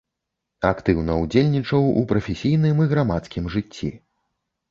Актыўна 0.69 1.17
ўдзельнічаў 1.23 1.83
у 2.01 2.03
прафесійным 2.11 2.81
і 2.85 2.87
грамадскім 2.93 3.43
жыцці. 3.57 3.93